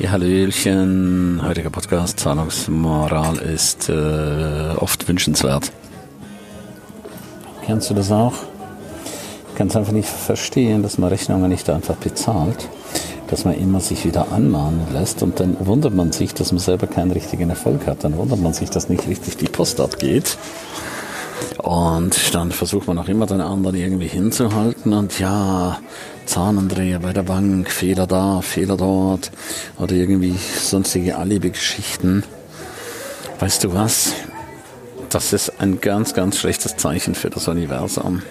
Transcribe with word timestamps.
Ja, 0.00 0.12
Hallöchen. 0.12 1.42
Heutiger 1.44 1.68
Podcast. 1.68 2.20
Zahlungsmoral 2.20 3.36
ist 3.36 3.90
äh, 3.90 4.74
oft 4.78 5.06
wünschenswert. 5.06 5.70
Kennst 7.66 7.90
du 7.90 7.94
das 7.94 8.10
auch? 8.10 8.32
Ich 9.50 9.56
kann 9.56 9.66
es 9.66 9.76
einfach 9.76 9.92
nicht 9.92 10.08
verstehen, 10.08 10.82
dass 10.82 10.96
man 10.96 11.10
Rechnungen 11.10 11.50
nicht 11.50 11.68
einfach 11.68 11.96
bezahlt, 11.96 12.66
dass 13.28 13.44
man 13.44 13.52
immer 13.56 13.80
sich 13.80 14.06
wieder 14.06 14.32
anmahnen 14.32 14.86
lässt 14.90 15.22
und 15.22 15.38
dann 15.38 15.58
wundert 15.66 15.94
man 15.94 16.12
sich, 16.12 16.32
dass 16.32 16.50
man 16.50 16.60
selber 16.60 16.86
keinen 16.86 17.10
richtigen 17.10 17.50
Erfolg 17.50 17.86
hat. 17.86 18.02
Dann 18.02 18.16
wundert 18.16 18.40
man 18.40 18.54
sich, 18.54 18.70
dass 18.70 18.88
nicht 18.88 19.06
richtig 19.06 19.36
die 19.36 19.48
Post 19.48 19.82
abgeht. 19.82 20.38
Und 21.58 22.34
dann 22.34 22.52
versucht 22.52 22.88
man 22.88 22.96
auch 22.96 23.08
immer 23.08 23.26
den 23.26 23.42
anderen 23.42 23.76
irgendwie 23.76 24.08
hinzuhalten 24.08 24.94
und 24.94 25.18
ja, 25.18 25.78
Zahnendreher 26.30 27.00
bei 27.00 27.12
der 27.12 27.24
Bank, 27.24 27.68
Fehler 27.68 28.06
da, 28.06 28.40
Fehler 28.40 28.76
dort 28.76 29.32
oder 29.78 29.96
irgendwie 29.96 30.36
sonstige 30.60 31.18
Alibi-Geschichten. 31.18 32.22
Weißt 33.40 33.64
du 33.64 33.74
was? 33.74 34.12
Das 35.08 35.32
ist 35.32 35.60
ein 35.60 35.80
ganz, 35.80 36.14
ganz 36.14 36.38
schlechtes 36.38 36.76
Zeichen 36.76 37.16
für 37.16 37.30
das 37.30 37.48
Universum. 37.48 38.22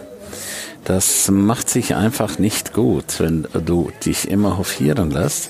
Das 0.85 1.30
macht 1.30 1.70
sich 1.70 1.93
einfach 1.93 2.40
nicht 2.40 2.71
gut, 2.71 3.20
wenn 3.20 3.45
du 3.66 3.91
dich 4.05 4.29
immer 4.29 4.57
hofieren 4.57 5.12
lässt, 5.12 5.49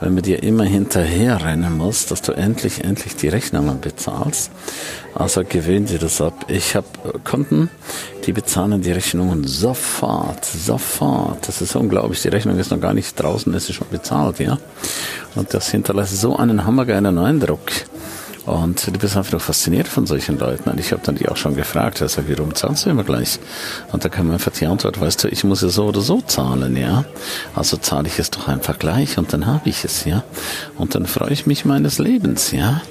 wenn 0.00 0.14
man 0.14 0.22
dir 0.22 0.42
immer 0.42 0.64
hinterherrennen 0.64 1.76
muss, 1.76 2.06
dass 2.06 2.22
du 2.22 2.32
endlich, 2.32 2.84
endlich 2.84 3.16
die 3.16 3.28
Rechnungen 3.28 3.80
bezahlst. 3.80 4.50
Also 5.14 5.42
gewöhn 5.48 5.86
dir 5.86 5.98
das 5.98 6.20
ab. 6.20 6.46
Ich 6.48 6.74
habe 6.74 6.86
Kunden, 7.22 7.70
die 8.26 8.32
bezahlen 8.32 8.82
die 8.82 8.92
Rechnungen 8.92 9.46
sofort, 9.46 10.44
sofort. 10.44 11.46
Das 11.46 11.62
ist 11.62 11.76
unglaublich. 11.76 12.22
Die 12.22 12.28
Rechnung 12.28 12.58
ist 12.58 12.70
noch 12.70 12.80
gar 12.80 12.94
nicht 12.94 13.20
draußen, 13.20 13.52
es 13.54 13.68
ist 13.68 13.76
schon 13.76 13.88
bezahlt, 13.90 14.40
ja. 14.40 14.58
Und 15.34 15.54
das 15.54 15.70
hinterlässt 15.70 16.20
so 16.20 16.36
einen 16.36 16.64
hammergeilen 16.64 17.18
Eindruck. 17.18 17.70
Und 18.46 18.86
du 18.86 18.98
bist 18.98 19.16
einfach 19.16 19.40
fasziniert 19.40 19.88
von 19.88 20.06
solchen 20.06 20.38
Leuten. 20.38 20.68
Und 20.68 20.78
ich 20.78 20.92
habe 20.92 21.02
dann 21.04 21.14
die 21.14 21.28
auch 21.28 21.36
schon 21.36 21.56
gefragt, 21.56 22.02
also 22.02 22.22
warum 22.28 22.54
zahlst 22.54 22.84
du 22.84 22.90
immer 22.90 23.04
gleich? 23.04 23.38
Und 23.90 24.04
da 24.04 24.10
kam 24.10 24.30
einfach 24.30 24.52
die 24.52 24.66
Antwort, 24.66 25.00
weißt 25.00 25.24
du, 25.24 25.28
ich 25.28 25.44
muss 25.44 25.62
ja 25.62 25.68
so 25.68 25.86
oder 25.86 26.02
so 26.02 26.20
zahlen, 26.20 26.76
ja. 26.76 27.04
Also 27.54 27.78
zahle 27.78 28.08
ich 28.08 28.18
es 28.18 28.30
doch 28.30 28.48
einfach 28.48 28.78
gleich 28.78 29.16
und 29.16 29.32
dann 29.32 29.46
habe 29.46 29.68
ich 29.68 29.84
es, 29.84 30.04
ja. 30.04 30.24
Und 30.76 30.94
dann 30.94 31.06
freue 31.06 31.32
ich 31.32 31.46
mich 31.46 31.64
meines 31.64 31.98
Lebens, 31.98 32.52
ja. 32.52 32.82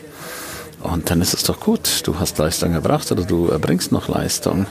Und 0.81 1.09
dann 1.09 1.21
ist 1.21 1.33
es 1.33 1.43
doch 1.43 1.59
gut. 1.59 2.01
Du 2.05 2.19
hast 2.19 2.37
Leistung 2.39 2.73
erbracht 2.73 3.11
oder 3.11 3.23
du 3.23 3.47
erbringst 3.47 3.91
noch 3.91 4.07
Leistung. 4.07 4.65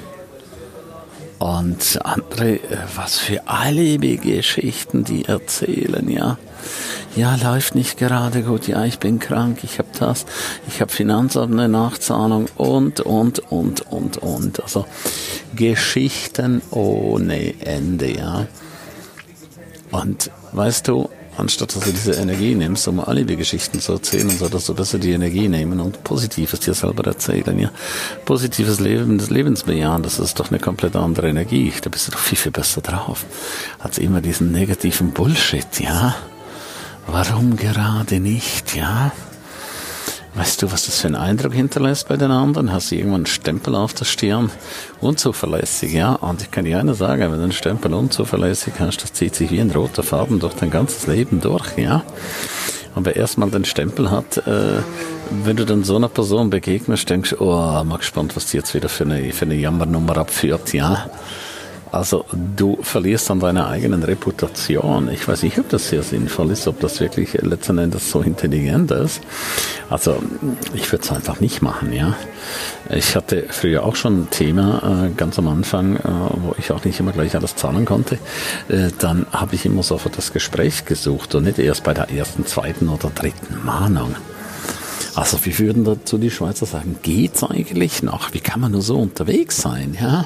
Und 1.43 1.99
andere, 2.05 2.61
was 2.95 3.19
für 3.19 3.49
alle 3.49 3.99
Geschichten 3.99 5.03
die 5.03 5.25
erzählen, 5.25 6.09
ja. 6.09 6.39
Ja, 7.17 7.35
läuft 7.35 7.75
nicht 7.75 7.99
gerade 7.99 8.43
gut. 8.45 8.69
Ja, 8.69 8.85
ich 8.85 9.01
bin 9.01 9.19
krank. 9.19 9.59
Ich 9.65 9.81
habe 9.81 9.89
das. 9.99 10.25
Ich 10.69 10.81
habe 10.81 10.93
Finanzamt 10.93 11.53
eine 11.53 11.69
Nachzahlung 11.69 12.47
und, 12.57 13.01
und, 13.01 13.41
und, 13.41 13.81
und, 13.81 14.19
und. 14.19 14.63
Also 14.63 14.87
Geschichten 15.57 16.63
ohne 16.71 17.61
Ende, 17.61 18.17
ja. 18.17 18.47
Und 19.91 20.31
weißt 20.53 20.87
du, 20.87 21.09
anstatt 21.37 21.75
dass 21.75 21.85
du 21.85 21.93
diese 21.93 22.13
Energie 22.13 22.55
nimmst, 22.55 22.87
um 22.89 23.01
Alibi-Geschichten 23.01 23.81
zu 23.81 23.93
erzählen, 23.93 24.31
solltest 24.31 24.69
du 24.69 24.75
besser 24.75 24.99
die 24.99 25.13
Energie 25.13 25.49
nehmen 25.49 25.81
und 25.81 26.05
Positives 26.05 26.61
dir 26.61 26.75
selber 26.75 27.05
erzählen, 27.07 27.59
ja. 27.59 27.71
Positives 28.25 28.81
Leben, 28.81 29.19
das 29.19 29.31
Lebensbejahen, 29.31 30.03
das 30.03 30.19
ist 30.19 30.39
doch 30.39 30.51
eine 30.51 30.59
komplett 30.59 30.97
andere 30.97 31.29
Energie. 31.29 31.73
Da 31.83 31.91
bist 31.91 32.09
du 32.09 32.13
doch 32.13 32.19
viel, 32.19 32.39
viel 32.39 32.53
besser 32.53 32.81
drauf. 32.81 33.25
Als 33.79 33.99
immer 33.99 34.21
diesen 34.21 34.53
negativen 34.53 35.13
Bullshit, 35.13 35.81
ja. 35.81 36.15
Warum 37.07 37.57
gerade 37.57 38.21
nicht, 38.21 38.77
ja? 38.77 39.13
Weißt 40.35 40.63
du, 40.63 40.73
was 40.73 40.87
das 40.87 40.99
für 40.99 41.09
einen 41.09 41.17
Eindruck 41.17 41.53
hinterlässt 41.53 42.09
bei 42.09 42.17
den 42.17 42.31
anderen? 42.31 42.73
Hast 42.73 42.91
du 42.91 42.95
irgendwann 42.95 43.21
einen 43.21 43.27
Stempel 43.27 43.75
auf 43.75 43.93
der 43.93 44.07
Stirn? 44.07 44.51
Unzuverlässig, 45.01 45.93
ja. 45.93 46.15
Und 46.15 46.41
ich 46.41 46.51
kann 46.51 46.65
dir 46.65 46.79
einer 46.79 46.95
sagen, 46.95 47.21
wenn 47.23 47.37
du 47.37 47.43
einen 47.43 47.53
Stempel 47.53 47.93
unzuverlässig 47.93 48.75
hast, 48.79 49.03
das 49.03 49.13
zieht 49.13 49.35
sich 49.35 49.51
wie 49.51 49.61
ein 49.61 49.71
roter 49.71 50.03
Faden 50.03 50.41
durch 50.41 50.55
dein 50.55 50.71
ganzes 50.71 51.07
Leben 51.07 51.43
durch, 51.43 51.77
ja. 51.77 52.03
Und 52.95 53.05
wer 53.05 53.17
erstmal 53.17 53.51
den 53.51 53.67
Stempel 53.67 54.11
hat, 54.11 54.39
äh, 54.47 54.81
wenn 55.45 55.57
du 55.57 55.67
dann 55.67 55.85
so 55.85 55.97
einer 55.97 56.09
Person 56.09 56.49
begegnest, 56.49 57.11
denkst 57.11 57.31
du, 57.31 57.41
oh, 57.41 57.85
mal 57.85 57.99
gespannt, 57.99 58.35
was 58.35 58.47
die 58.47 58.57
jetzt 58.57 58.75
wieder 58.75 58.89
für 58.89 59.05
eine, 59.05 59.33
für 59.33 59.45
eine 59.45 59.55
Jammernummer 59.55 60.17
abführt, 60.17 60.73
ja. 60.73 61.11
Also 61.93 62.25
du 62.57 62.79
verlierst 62.81 63.29
dann 63.29 63.39
deine 63.39 63.67
eigenen 63.67 64.03
Reputation. 64.03 65.11
Ich 65.11 65.29
weiß 65.29 65.43
nicht, 65.43 65.59
ob 65.59 65.69
das 65.69 65.91
sehr 65.91 66.03
sinnvoll 66.03 66.51
ist, 66.51 66.67
ob 66.67 66.81
das 66.81 66.99
wirklich 67.01 67.35
letzten 67.35 67.77
Endes 67.77 68.11
so 68.11 68.23
intelligent 68.23 68.91
ist. 68.91 69.21
Also 69.91 70.23
ich 70.73 70.91
würde 70.91 71.05
es 71.05 71.13
einfach 71.13 71.41
nicht 71.41 71.61
machen, 71.61 71.93
ja. 71.93 72.17
Ich 72.89 73.15
hatte 73.15 73.45
früher 73.51 73.85
auch 73.85 73.95
schon 73.95 74.23
ein 74.23 74.31
Thema, 74.31 75.07
äh, 75.07 75.11
ganz 75.15 75.39
am 75.39 75.49
Anfang, 75.49 75.97
äh, 75.97 76.01
wo 76.37 76.55
ich 76.59 76.73
auch 76.73 76.83
nicht 76.83 76.99
immer 76.99 77.13
gleich 77.13 77.37
alles 77.37 77.57
zahlen 77.57 77.85
konnte. 77.85 78.15
Äh, 78.69 78.89
dann 78.99 79.27
habe 79.31 79.55
ich 79.55 79.67
immer 79.67 79.83
sofort 79.83 80.17
das 80.17 80.33
Gespräch 80.33 80.87
gesucht 80.87 81.35
und 81.35 81.45
nicht 81.45 81.59
erst 81.59 81.85
bei 81.85 81.93
der 81.93 82.11
ersten, 82.11 82.47
zweiten 82.47 82.89
oder 82.89 83.11
dritten 83.11 83.67
Mahnung. 83.67 84.15
Also 85.15 85.45
wie 85.45 85.59
würden 85.59 85.85
dazu 85.85 86.17
die 86.17 86.31
Schweizer 86.31 86.65
sagen, 86.65 86.97
geht's 87.03 87.45
eigentlich 87.45 88.03
noch? 88.03 88.33
Wie 88.33 88.41
kann 88.41 88.61
man 88.61 88.73
nur 88.73 88.81
so 88.81 88.99
unterwegs 88.99 89.61
sein, 89.61 89.95
ja? 90.01 90.25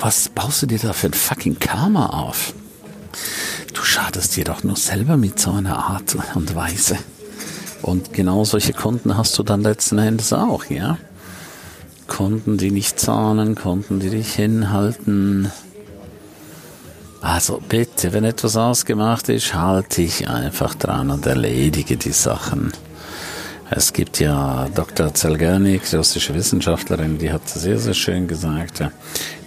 Was 0.00 0.30
baust 0.30 0.62
du 0.62 0.66
dir 0.66 0.78
da 0.78 0.94
für 0.94 1.08
ein 1.08 1.12
fucking 1.12 1.58
Karma 1.58 2.06
auf? 2.06 2.54
Du 3.74 3.82
schadest 3.82 4.34
dir 4.34 4.44
doch 4.44 4.64
nur 4.64 4.76
selber 4.76 5.18
mit 5.18 5.38
so 5.38 5.52
einer 5.52 5.76
Art 5.76 6.16
und 6.34 6.54
Weise. 6.54 6.96
Und 7.82 8.14
genau 8.14 8.44
solche 8.44 8.72
Kunden 8.72 9.18
hast 9.18 9.38
du 9.38 9.42
dann 9.42 9.60
letzten 9.60 9.98
Endes 9.98 10.32
auch, 10.32 10.64
ja? 10.70 10.96
Kunden, 12.06 12.56
die 12.56 12.70
nicht 12.70 12.98
zahlen, 12.98 13.54
Kunden, 13.54 14.00
die 14.00 14.08
dich 14.08 14.34
hinhalten. 14.34 15.52
Also 17.20 17.60
bitte, 17.68 18.14
wenn 18.14 18.24
etwas 18.24 18.56
ausgemacht 18.56 19.28
ist, 19.28 19.54
halte 19.54 19.96
dich 19.96 20.28
einfach 20.28 20.74
dran 20.74 21.10
und 21.10 21.26
erledige 21.26 21.98
die 21.98 22.12
Sachen. 22.12 22.72
Es 23.72 23.92
gibt 23.92 24.18
ja 24.18 24.68
Dr. 24.74 25.14
Zelgernik, 25.14 25.82
russische 25.94 26.34
Wissenschaftlerin, 26.34 27.18
die 27.18 27.30
hat 27.30 27.48
sehr, 27.48 27.78
sehr 27.78 27.94
schön 27.94 28.26
gesagt, 28.26 28.82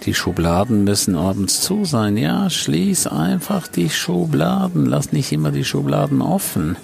die 0.06 0.14
Schubladen 0.14 0.84
müssen 0.84 1.16
abends 1.16 1.62
zu 1.62 1.86
sein. 1.86 2.18
Ja, 2.18 2.50
schließ 2.50 3.08
einfach 3.08 3.68
die 3.68 3.90
Schubladen, 3.90 4.86
lass 4.86 5.12
nicht 5.12 5.32
immer 5.32 5.52
die 5.52 5.66
Schubladen 5.66 6.22
offen. 6.22 6.78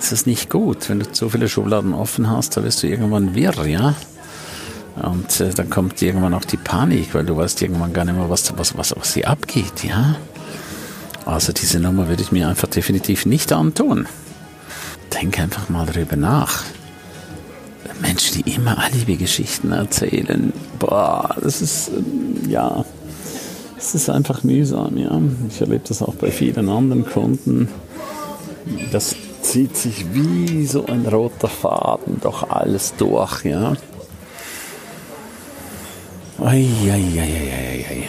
Es 0.00 0.12
ist 0.12 0.26
nicht 0.26 0.48
gut. 0.48 0.88
Wenn 0.88 1.00
du 1.00 1.10
zu 1.10 1.28
viele 1.28 1.48
Schubladen 1.48 1.92
offen 1.92 2.30
hast, 2.30 2.56
dann 2.56 2.64
wirst 2.64 2.82
du 2.82 2.86
irgendwann 2.86 3.34
wirr, 3.34 3.66
ja? 3.66 3.94
Und 5.02 5.40
äh, 5.40 5.50
dann 5.54 5.70
kommt 5.70 6.00
irgendwann 6.02 6.34
auch 6.34 6.44
die 6.44 6.56
Panik, 6.56 7.14
weil 7.14 7.24
du 7.24 7.36
weißt 7.36 7.62
irgendwann 7.62 7.92
gar 7.92 8.04
nicht 8.04 8.16
mehr, 8.16 8.30
was, 8.30 8.56
was, 8.56 8.76
was, 8.76 8.94
was 8.96 9.14
hier 9.14 9.28
abgeht, 9.28 9.84
ja? 9.84 10.16
Also 11.24 11.52
diese 11.52 11.78
Nummer 11.78 12.08
würde 12.08 12.22
ich 12.22 12.32
mir 12.32 12.48
einfach 12.48 12.68
definitiv 12.68 13.26
nicht 13.26 13.52
antun 13.52 14.08
denk 15.20 15.38
einfach 15.38 15.68
mal 15.68 15.86
drüber 15.86 16.16
nach. 16.16 16.62
Menschen, 18.00 18.42
die 18.42 18.54
immer 18.54 18.78
Alibi-Geschichten 18.78 19.72
erzählen, 19.72 20.52
boah, 20.78 21.34
das 21.42 21.60
ist, 21.62 21.90
ähm, 21.96 22.48
ja, 22.48 22.84
es 23.76 23.94
ist 23.94 24.10
einfach 24.10 24.42
mühsam, 24.42 24.96
ja. 24.96 25.20
Ich 25.48 25.60
erlebe 25.60 25.84
das 25.86 26.02
auch 26.02 26.14
bei 26.14 26.30
vielen 26.30 26.68
anderen 26.68 27.04
Kunden. 27.06 27.68
Das 28.92 29.14
zieht 29.42 29.76
sich 29.76 30.06
wie 30.12 30.66
so 30.66 30.86
ein 30.86 31.06
roter 31.06 31.48
Faden 31.48 32.18
doch 32.20 32.50
alles 32.50 32.94
durch, 32.96 33.44
ja. 33.44 33.74
Eieieiei. 36.40 38.08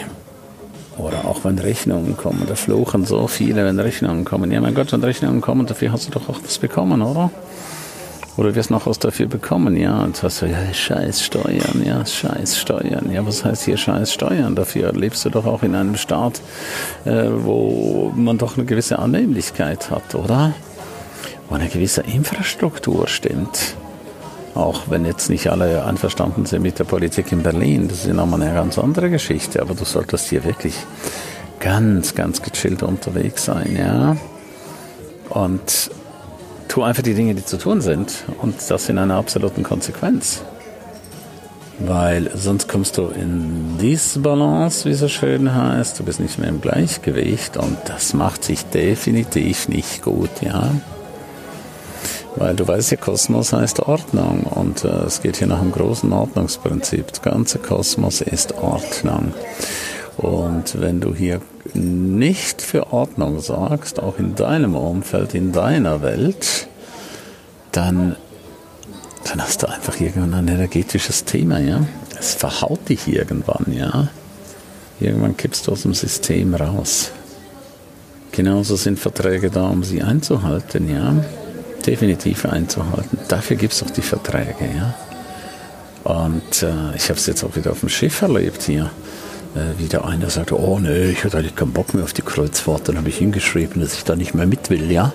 Oder 0.98 1.24
auch 1.24 1.44
wenn 1.44 1.58
Rechnungen 1.58 2.16
kommen, 2.16 2.44
da 2.46 2.54
fluchen 2.54 3.06
so 3.06 3.26
viele, 3.26 3.64
wenn 3.64 3.78
Rechnungen 3.78 4.24
kommen. 4.24 4.52
Ja, 4.52 4.60
mein 4.60 4.74
Gott, 4.74 4.92
wenn 4.92 5.02
Rechnungen 5.02 5.40
kommen, 5.40 5.66
dafür 5.66 5.92
hast 5.92 6.08
du 6.08 6.10
doch 6.10 6.28
auch 6.28 6.38
das 6.40 6.58
bekommen, 6.58 7.00
oder? 7.00 7.30
Oder 8.40 8.54
wirst 8.54 8.70
noch 8.70 8.86
was 8.86 8.98
dafür 8.98 9.26
bekommen, 9.26 9.76
ja. 9.76 10.02
Und 10.02 10.16
sagst 10.16 10.40
du, 10.40 10.46
ja, 10.46 10.72
scheiß 10.72 11.22
Steuern, 11.22 11.82
ja, 11.84 12.06
scheiß 12.06 12.56
Steuern. 12.56 13.12
Ja, 13.12 13.26
was 13.26 13.44
heißt 13.44 13.64
hier 13.64 13.76
scheiß 13.76 14.14
Steuern? 14.14 14.54
Dafür 14.54 14.94
lebst 14.94 15.26
du 15.26 15.28
doch 15.28 15.44
auch 15.44 15.62
in 15.62 15.74
einem 15.74 15.96
Staat, 15.96 16.40
äh, 17.04 17.26
wo 17.30 18.10
man 18.16 18.38
doch 18.38 18.56
eine 18.56 18.64
gewisse 18.64 18.98
Annehmlichkeit 18.98 19.90
hat, 19.90 20.14
oder? 20.14 20.54
Wo 21.50 21.56
eine 21.56 21.68
gewisse 21.68 22.00
Infrastruktur 22.00 23.08
stimmt. 23.08 23.74
Auch 24.54 24.84
wenn 24.88 25.04
jetzt 25.04 25.28
nicht 25.28 25.50
alle 25.50 25.84
einverstanden 25.84 26.46
sind 26.46 26.62
mit 26.62 26.78
der 26.78 26.84
Politik 26.84 27.32
in 27.32 27.42
Berlin, 27.42 27.88
das 27.88 28.06
ist 28.06 28.14
nochmal 28.14 28.40
eine 28.40 28.54
ganz 28.54 28.78
andere 28.78 29.10
Geschichte, 29.10 29.60
aber 29.60 29.74
du 29.74 29.84
solltest 29.84 30.30
hier 30.30 30.44
wirklich 30.44 30.76
ganz, 31.58 32.14
ganz 32.14 32.40
gechillt 32.40 32.82
unterwegs 32.82 33.44
sein, 33.44 33.76
ja. 33.78 34.16
Und 35.28 35.90
tu 36.70 36.82
einfach 36.84 37.02
die 37.02 37.14
Dinge, 37.14 37.34
die 37.34 37.44
zu 37.44 37.58
tun 37.58 37.80
sind 37.80 38.24
und 38.40 38.54
das 38.70 38.88
in 38.88 38.96
einer 38.96 39.16
absoluten 39.16 39.64
Konsequenz. 39.64 40.42
Weil 41.80 42.30
sonst 42.34 42.68
kommst 42.68 42.98
du 42.98 43.08
in 43.08 43.78
Disbalance, 43.78 44.84
wie 44.84 44.92
es 44.92 45.00
so 45.00 45.08
schön 45.08 45.52
heißt. 45.52 45.98
Du 45.98 46.04
bist 46.04 46.20
nicht 46.20 46.38
mehr 46.38 46.48
im 46.48 46.60
Gleichgewicht 46.60 47.56
und 47.56 47.76
das 47.86 48.14
macht 48.14 48.44
sich 48.44 48.64
definitiv 48.66 49.68
nicht 49.68 50.02
gut, 50.02 50.30
ja. 50.42 50.70
Weil 52.36 52.54
du 52.54 52.68
weißt 52.68 52.92
ja, 52.92 52.96
Kosmos 52.98 53.52
heißt 53.52 53.80
Ordnung 53.80 54.44
und 54.44 54.84
äh, 54.84 54.88
es 55.06 55.22
geht 55.22 55.38
hier 55.38 55.48
nach 55.48 55.60
einem 55.60 55.72
großen 55.72 56.12
Ordnungsprinzip. 56.12 57.12
Der 57.12 57.32
ganze 57.32 57.58
Kosmos 57.58 58.20
ist 58.20 58.52
Ordnung. 58.58 59.32
Und 60.20 60.78
wenn 60.78 61.00
du 61.00 61.14
hier 61.14 61.40
nicht 61.72 62.60
für 62.60 62.92
Ordnung 62.92 63.40
sorgst, 63.40 64.00
auch 64.00 64.18
in 64.18 64.34
deinem 64.34 64.76
Umfeld, 64.76 65.34
in 65.34 65.50
deiner 65.50 66.02
Welt, 66.02 66.68
dann 67.72 68.16
dann 69.24 69.42
hast 69.42 69.62
du 69.62 69.68
einfach 69.68 70.00
irgendwann 70.00 70.34
ein 70.34 70.48
energetisches 70.48 71.24
Thema, 71.24 71.58
ja. 71.58 71.86
Es 72.18 72.34
verhaut 72.34 72.88
dich 72.88 73.06
irgendwann, 73.06 73.72
ja. 73.72 74.08
Irgendwann 74.98 75.36
kippst 75.36 75.66
du 75.66 75.72
aus 75.72 75.82
dem 75.82 75.94
System 75.94 76.54
raus. 76.54 77.12
Genauso 78.32 78.76
sind 78.76 78.98
Verträge 78.98 79.50
da, 79.50 79.68
um 79.68 79.84
sie 79.84 80.02
einzuhalten, 80.02 80.90
ja. 80.92 81.14
Definitiv 81.86 82.44
einzuhalten. 82.44 83.18
Dafür 83.28 83.56
gibt 83.56 83.72
es 83.72 83.82
auch 83.82 83.90
die 83.90 84.02
Verträge, 84.02 84.68
ja. 84.76 84.94
Und 86.04 86.62
äh, 86.62 86.96
ich 86.96 87.08
habe 87.08 87.18
es 87.18 87.26
jetzt 87.26 87.44
auch 87.44 87.56
wieder 87.56 87.72
auf 87.72 87.80
dem 87.80 87.88
Schiff 87.88 88.22
erlebt 88.22 88.62
hier. 88.62 88.90
Äh, 89.54 89.78
wie 89.78 89.86
der 89.86 90.04
eine 90.04 90.30
sagte, 90.30 90.58
oh 90.58 90.78
nee, 90.78 91.10
ich 91.10 91.24
hatte 91.24 91.38
eigentlich 91.38 91.56
keinen 91.56 91.72
Bock 91.72 91.94
mehr 91.94 92.04
auf 92.04 92.12
die 92.12 92.22
Kreuzfahrt. 92.22 92.88
Dann 92.88 92.96
habe 92.96 93.08
ich 93.08 93.18
hingeschrieben, 93.18 93.80
dass 93.82 93.94
ich 93.94 94.04
da 94.04 94.16
nicht 94.16 94.34
mehr 94.34 94.46
mit 94.46 94.70
will, 94.70 94.90
ja. 94.90 95.12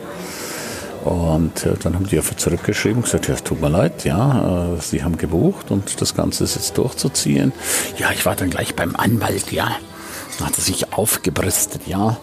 Und 1.06 1.66
äh, 1.66 1.76
dann 1.82 1.94
haben 1.94 2.08
die 2.08 2.18
einfach 2.18 2.36
zurückgeschrieben 2.36 2.98
und 2.98 3.04
gesagt, 3.04 3.28
ja, 3.28 3.36
tut 3.36 3.62
mir 3.62 3.70
leid, 3.70 4.06
ja, 4.06 4.74
äh, 4.74 4.82
sie 4.82 5.04
haben 5.04 5.18
gebucht 5.18 5.70
und 5.70 6.02
das 6.02 6.16
Ganze 6.16 6.44
ist 6.44 6.56
jetzt 6.56 6.78
durchzuziehen. 6.78 7.54
Ja, 7.98 8.12
ich 8.12 8.26
war 8.26 8.36
dann 8.36 8.50
gleich 8.50 8.76
beim 8.76 8.96
Anwalt, 8.96 9.52
ja. 9.52 9.72
Dann 10.40 10.48
hat 10.48 10.58
er 10.58 10.64
sich 10.64 10.94
aufgebrüstet, 10.94 11.82
ja. 11.86 12.18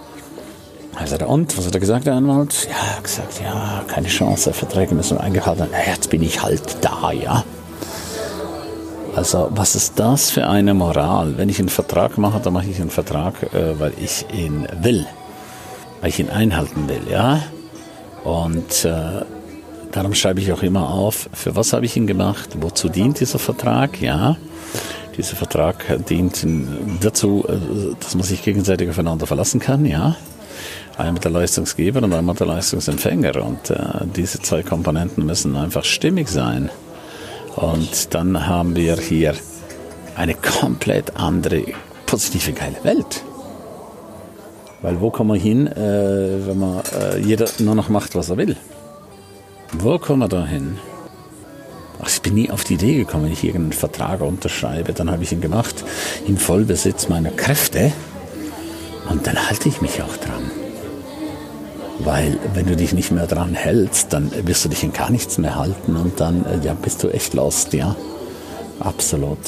Also 0.96 1.16
der 1.16 1.28
und, 1.28 1.56
was 1.56 1.66
hat 1.66 1.74
er 1.74 1.80
gesagt, 1.80 2.06
der 2.06 2.14
Anwalt? 2.14 2.68
Ja, 2.68 3.00
gesagt, 3.00 3.40
ja, 3.40 3.84
keine 3.86 4.08
Chance, 4.08 4.52
Verträge 4.52 4.94
müssen 4.96 5.16
eingehalten 5.16 5.60
werden. 5.60 5.72
Ja, 5.72 5.92
jetzt 5.92 6.10
bin 6.10 6.22
ich 6.22 6.42
halt 6.42 6.76
da, 6.80 7.12
ja. 7.12 7.44
Also, 9.14 9.48
was 9.50 9.74
ist 9.74 9.98
das 9.98 10.30
für 10.30 10.48
eine 10.48 10.72
Moral? 10.72 11.36
Wenn 11.36 11.50
ich 11.50 11.58
einen 11.58 11.68
Vertrag 11.68 12.16
mache, 12.16 12.40
dann 12.40 12.54
mache 12.54 12.68
ich 12.70 12.80
einen 12.80 12.90
Vertrag, 12.90 13.34
äh, 13.52 13.78
weil 13.78 13.92
ich 14.02 14.24
ihn 14.32 14.66
will. 14.80 15.06
Weil 16.00 16.08
ich 16.08 16.18
ihn 16.18 16.30
einhalten 16.30 16.88
will, 16.88 17.02
ja. 17.10 17.42
Und 18.24 18.86
äh, 18.86 19.22
darum 19.90 20.14
schreibe 20.14 20.40
ich 20.40 20.50
auch 20.50 20.62
immer 20.62 20.88
auf, 20.88 21.28
für 21.34 21.54
was 21.54 21.74
habe 21.74 21.84
ich 21.84 21.94
ihn 21.96 22.06
gemacht, 22.06 22.56
wozu 22.60 22.88
dient 22.88 23.20
dieser 23.20 23.38
Vertrag, 23.38 24.00
ja. 24.00 24.36
Dieser 25.18 25.36
Vertrag 25.36 25.84
dient 26.08 26.46
dazu, 27.02 27.44
äh, 27.46 27.94
dass 28.00 28.14
man 28.14 28.24
sich 28.24 28.42
gegenseitig 28.42 28.88
aufeinander 28.88 29.26
verlassen 29.26 29.60
kann, 29.60 29.84
ja. 29.84 30.16
Einmal 30.96 31.20
der 31.20 31.32
Leistungsgeber 31.32 32.02
und 32.02 32.14
einmal 32.14 32.34
der 32.34 32.46
Leistungsempfänger. 32.46 33.44
Und 33.44 33.68
äh, 33.68 33.76
diese 34.16 34.40
zwei 34.40 34.62
Komponenten 34.62 35.26
müssen 35.26 35.54
einfach 35.54 35.84
stimmig 35.84 36.28
sein. 36.28 36.70
Und 37.56 38.14
dann 38.14 38.46
haben 38.46 38.76
wir 38.76 38.96
hier 38.96 39.34
eine 40.16 40.34
komplett 40.34 41.16
andere, 41.16 41.64
positive, 42.06 42.52
geile 42.52 42.82
Welt. 42.82 43.22
Weil 44.80 45.00
wo 45.00 45.10
kommen 45.10 45.34
wir 45.34 45.40
hin, 45.40 45.66
äh, 45.66 46.46
wenn 46.46 46.58
man 46.58 46.82
äh, 47.00 47.18
jeder 47.18 47.48
nur 47.58 47.74
noch 47.74 47.88
macht, 47.88 48.14
was 48.14 48.30
er 48.30 48.36
will? 48.36 48.56
Wo 49.72 49.98
kommen 49.98 50.20
wir 50.20 50.28
da 50.28 50.44
hin? 50.44 50.78
Ach, 52.02 52.08
ich 52.08 52.20
bin 52.20 52.34
nie 52.34 52.50
auf 52.50 52.64
die 52.64 52.74
Idee 52.74 52.96
gekommen, 52.96 53.24
wenn 53.24 53.32
ich 53.32 53.44
irgendeinen 53.44 53.72
Vertrag 53.72 54.22
unterschreibe, 54.22 54.92
dann 54.92 55.10
habe 55.10 55.22
ich 55.22 55.32
ihn 55.32 55.40
gemacht 55.40 55.84
im 56.26 56.36
Vollbesitz 56.36 57.08
meiner 57.08 57.30
Kräfte 57.30 57.92
und 59.08 59.26
dann 59.26 59.48
halte 59.48 59.68
ich 59.68 59.80
mich 59.80 60.02
auch 60.02 60.16
dran. 60.16 60.61
Weil 61.98 62.38
wenn 62.54 62.66
du 62.66 62.76
dich 62.76 62.92
nicht 62.92 63.12
mehr 63.12 63.26
dran 63.26 63.54
hältst, 63.54 64.12
dann 64.12 64.30
wirst 64.46 64.64
du 64.64 64.68
dich 64.68 64.82
in 64.82 64.92
gar 64.92 65.10
nichts 65.10 65.38
mehr 65.38 65.56
halten 65.56 65.96
und 65.96 66.20
dann 66.20 66.44
äh, 66.46 66.64
ja, 66.64 66.74
bist 66.74 67.02
du 67.02 67.08
echt 67.08 67.34
lost, 67.34 67.72
ja. 67.72 67.94
Absolut. 68.80 69.38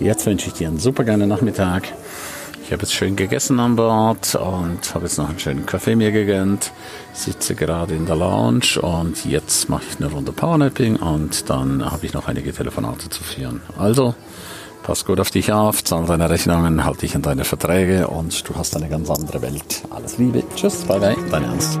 Jetzt 0.00 0.26
wünsche 0.26 0.48
ich 0.48 0.54
dir 0.54 0.68
einen 0.68 0.78
super 0.78 1.04
geilen 1.04 1.28
Nachmittag. 1.28 1.84
Ich 2.66 2.72
habe 2.72 2.82
jetzt 2.82 2.94
schön 2.94 3.14
gegessen 3.14 3.60
an 3.60 3.76
Bord 3.76 4.34
und 4.34 4.92
habe 4.92 5.04
jetzt 5.04 5.18
noch 5.18 5.28
einen 5.28 5.38
schönen 5.38 5.66
Kaffee 5.66 5.94
mir 5.94 6.10
gegönnt. 6.10 6.72
Sitze 7.12 7.54
gerade 7.54 7.94
in 7.94 8.06
der 8.06 8.16
Lounge 8.16 8.80
und 8.82 9.24
jetzt 9.24 9.68
mache 9.68 9.84
ich 9.88 9.98
eine 9.98 10.10
Runde 10.12 10.32
Powernapping 10.32 10.96
und 10.96 11.48
dann 11.48 11.88
habe 11.88 12.04
ich 12.04 12.12
noch 12.12 12.26
einige 12.26 12.52
Telefonate 12.52 13.08
zu 13.08 13.22
führen. 13.22 13.62
Also, 13.78 14.16
pass 14.86 15.04
gut 15.04 15.18
auf 15.18 15.32
dich 15.32 15.52
auf, 15.52 15.82
zahl 15.82 16.06
deine 16.06 16.30
Rechnungen, 16.30 16.84
halte 16.84 17.00
dich 17.00 17.16
an 17.16 17.22
deine 17.22 17.44
Verträge 17.44 18.06
und 18.06 18.48
du 18.48 18.54
hast 18.54 18.76
eine 18.76 18.88
ganz 18.88 19.10
andere 19.10 19.42
Welt. 19.42 19.82
Alles 19.90 20.16
Liebe. 20.16 20.44
Tschüss, 20.54 20.84
bye 20.84 21.00
bye, 21.00 21.16
dein 21.28 21.42
Ernst. 21.42 21.80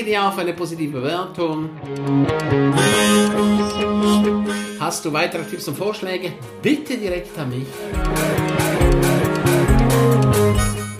Danke 0.00 0.12
dir 0.12 0.24
auch 0.24 0.38
eine 0.38 0.54
positive 0.54 0.98
Bewertung. 0.98 1.68
Hast 4.78 5.04
du 5.04 5.12
weitere 5.12 5.44
Tipps 5.44 5.68
und 5.68 5.76
Vorschläge? 5.76 6.32
Bitte 6.62 6.96
direkt 6.96 7.38
an 7.38 7.50
mich. 7.50 7.66